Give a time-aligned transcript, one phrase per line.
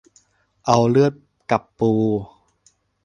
[0.65, 1.13] เอาเลือด
[1.51, 1.91] กับปู